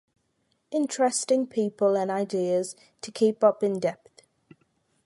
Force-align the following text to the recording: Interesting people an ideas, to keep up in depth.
Interesting 0.71 1.45
people 1.45 1.95
an 1.95 2.09
ideas, 2.09 2.75
to 3.03 3.11
keep 3.11 3.43
up 3.43 3.61
in 3.61 3.79
depth. 3.79 4.23